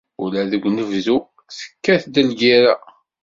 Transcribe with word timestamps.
Ula 0.23 0.41
deg 0.51 0.63
unebdu 0.67 1.17
tekkat-d 1.57 2.15
lgerra. 2.29 2.73